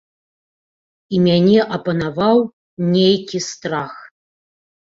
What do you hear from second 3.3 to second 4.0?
страх.